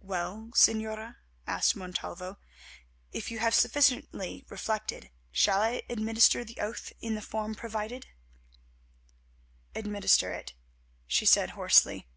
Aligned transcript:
"Well, 0.00 0.48
Señora," 0.54 1.16
asked 1.46 1.76
Montalvo, 1.76 2.38
"if 3.12 3.30
you 3.30 3.38
have 3.40 3.54
sufficiently 3.54 4.42
reflected 4.48 5.10
shall 5.30 5.60
I 5.60 5.82
administer 5.90 6.42
the 6.42 6.56
oath 6.58 6.94
in 7.02 7.16
the 7.16 7.20
form 7.20 7.54
provided?" 7.54 8.06
"Administer 9.74 10.32
it," 10.32 10.54
she 11.06 11.26
said 11.26 11.50
hoarsely. 11.50 12.08